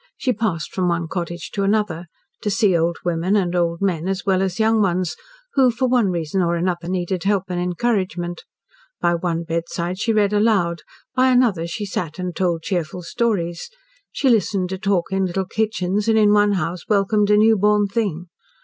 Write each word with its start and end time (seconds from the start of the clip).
She 0.17 0.33
passed 0.33 0.73
from 0.73 0.87
one 0.89 1.07
cottage 1.07 1.51
to 1.51 1.61
another 1.61 2.07
to 2.41 2.49
see 2.49 2.75
old 2.75 2.97
women, 3.05 3.35
and 3.35 3.55
old 3.55 3.83
men, 3.83 4.07
as 4.07 4.25
well 4.25 4.41
as 4.41 4.59
young 4.59 4.81
ones, 4.81 5.15
who 5.53 5.69
for 5.69 5.87
one 5.87 6.07
reason 6.07 6.41
or 6.41 6.55
another 6.55 6.87
needed 6.89 7.23
help 7.23 7.43
and 7.49 7.61
encouragement. 7.61 8.43
By 8.99 9.13
one 9.13 9.43
bedside 9.43 9.99
she 9.99 10.11
read 10.11 10.33
aloud; 10.33 10.81
by 11.13 11.29
another 11.29 11.67
she 11.67 11.85
sat 11.85 12.17
and 12.17 12.35
told 12.35 12.63
cheerful 12.63 13.03
stories; 13.03 13.69
she 14.11 14.27
listened 14.27 14.69
to 14.69 14.79
talk 14.79 15.11
in 15.11 15.27
little 15.27 15.45
kitchens, 15.45 16.07
and 16.07 16.17
in 16.17 16.33
one 16.33 16.53
house 16.53 16.87
welcomed 16.89 17.29
a 17.29 17.37
newborn 17.37 17.85
thing. 17.85 18.25